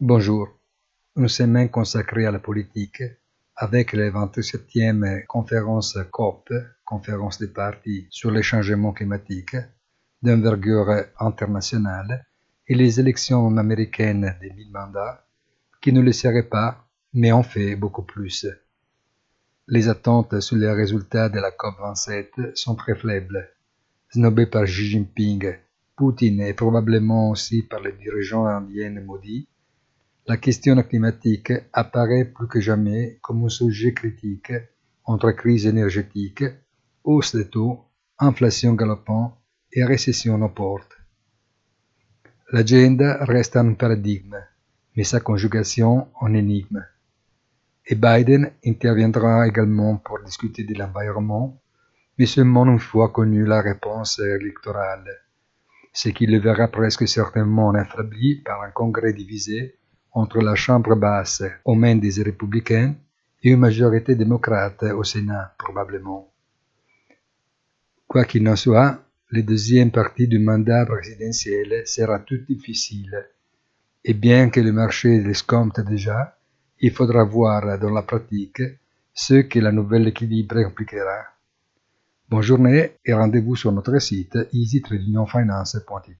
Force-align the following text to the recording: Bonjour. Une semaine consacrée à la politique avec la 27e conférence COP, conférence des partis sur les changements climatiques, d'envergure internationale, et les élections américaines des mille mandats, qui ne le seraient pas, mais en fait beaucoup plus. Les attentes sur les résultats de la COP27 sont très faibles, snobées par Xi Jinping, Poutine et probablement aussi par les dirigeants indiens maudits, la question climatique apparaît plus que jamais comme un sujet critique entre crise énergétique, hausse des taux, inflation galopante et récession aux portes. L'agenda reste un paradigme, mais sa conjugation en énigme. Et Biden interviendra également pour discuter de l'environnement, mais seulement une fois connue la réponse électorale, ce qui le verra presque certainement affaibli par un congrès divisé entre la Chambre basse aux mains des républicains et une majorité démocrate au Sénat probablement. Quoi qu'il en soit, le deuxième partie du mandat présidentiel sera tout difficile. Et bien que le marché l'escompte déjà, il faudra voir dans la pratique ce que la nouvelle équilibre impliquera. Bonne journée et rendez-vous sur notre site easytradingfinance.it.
Bonjour. 0.00 0.48
Une 1.16 1.26
semaine 1.26 1.70
consacrée 1.70 2.24
à 2.24 2.30
la 2.30 2.38
politique 2.38 3.02
avec 3.56 3.92
la 3.94 4.08
27e 4.10 5.26
conférence 5.26 5.98
COP, 6.12 6.52
conférence 6.84 7.40
des 7.40 7.48
partis 7.48 8.06
sur 8.08 8.30
les 8.30 8.44
changements 8.44 8.92
climatiques, 8.92 9.56
d'envergure 10.22 10.88
internationale, 11.18 12.24
et 12.68 12.76
les 12.76 13.00
élections 13.00 13.48
américaines 13.58 14.36
des 14.40 14.52
mille 14.52 14.70
mandats, 14.70 15.26
qui 15.80 15.92
ne 15.92 16.00
le 16.00 16.12
seraient 16.12 16.48
pas, 16.48 16.88
mais 17.12 17.32
en 17.32 17.42
fait 17.42 17.74
beaucoup 17.74 18.04
plus. 18.04 18.46
Les 19.66 19.88
attentes 19.88 20.38
sur 20.38 20.54
les 20.54 20.70
résultats 20.70 21.28
de 21.28 21.40
la 21.40 21.50
COP27 21.50 22.54
sont 22.54 22.76
très 22.76 22.94
faibles, 22.94 23.48
snobées 24.10 24.46
par 24.46 24.62
Xi 24.62 24.90
Jinping, 24.90 25.56
Poutine 25.96 26.42
et 26.42 26.54
probablement 26.54 27.30
aussi 27.30 27.64
par 27.64 27.80
les 27.80 27.94
dirigeants 27.94 28.46
indiens 28.46 29.00
maudits, 29.00 29.48
la 30.28 30.36
question 30.36 30.82
climatique 30.82 31.54
apparaît 31.72 32.26
plus 32.26 32.48
que 32.48 32.60
jamais 32.60 33.18
comme 33.22 33.46
un 33.46 33.48
sujet 33.48 33.94
critique 33.94 34.52
entre 35.04 35.30
crise 35.30 35.66
énergétique, 35.66 36.44
hausse 37.02 37.34
des 37.34 37.48
taux, 37.48 37.86
inflation 38.18 38.74
galopante 38.74 39.38
et 39.72 39.84
récession 39.84 40.42
aux 40.42 40.50
portes. 40.50 40.98
L'agenda 42.52 43.24
reste 43.24 43.56
un 43.56 43.72
paradigme, 43.72 44.36
mais 44.94 45.04
sa 45.04 45.20
conjugation 45.20 46.08
en 46.20 46.34
énigme. 46.34 46.84
Et 47.86 47.94
Biden 47.94 48.52
interviendra 48.66 49.48
également 49.48 49.96
pour 49.96 50.18
discuter 50.22 50.64
de 50.64 50.74
l'environnement, 50.74 51.58
mais 52.18 52.26
seulement 52.26 52.66
une 52.66 52.78
fois 52.78 53.08
connue 53.08 53.46
la 53.46 53.62
réponse 53.62 54.18
électorale, 54.18 55.08
ce 55.94 56.10
qui 56.10 56.26
le 56.26 56.38
verra 56.38 56.68
presque 56.68 57.08
certainement 57.08 57.70
affaibli 57.70 58.42
par 58.42 58.60
un 58.62 58.70
congrès 58.70 59.14
divisé 59.14 59.78
entre 60.18 60.40
la 60.40 60.56
Chambre 60.56 60.96
basse 60.96 61.44
aux 61.64 61.76
mains 61.76 61.94
des 61.94 62.22
républicains 62.22 62.94
et 63.42 63.50
une 63.50 63.60
majorité 63.60 64.16
démocrate 64.16 64.82
au 64.82 65.04
Sénat 65.04 65.54
probablement. 65.56 66.28
Quoi 68.08 68.24
qu'il 68.24 68.48
en 68.48 68.56
soit, 68.56 69.00
le 69.30 69.42
deuxième 69.42 69.92
partie 69.92 70.26
du 70.26 70.40
mandat 70.40 70.86
présidentiel 70.86 71.86
sera 71.86 72.18
tout 72.18 72.38
difficile. 72.48 73.28
Et 74.04 74.14
bien 74.14 74.50
que 74.50 74.60
le 74.60 74.72
marché 74.72 75.20
l'escompte 75.20 75.80
déjà, 75.80 76.36
il 76.80 76.90
faudra 76.90 77.22
voir 77.22 77.78
dans 77.78 77.90
la 77.90 78.02
pratique 78.02 78.62
ce 79.14 79.42
que 79.42 79.60
la 79.60 79.70
nouvelle 79.70 80.08
équilibre 80.08 80.56
impliquera. 80.56 81.26
Bonne 82.28 82.42
journée 82.42 82.92
et 83.04 83.12
rendez-vous 83.12 83.54
sur 83.54 83.70
notre 83.70 83.98
site 84.00 84.36
easytradingfinance.it. 84.52 86.16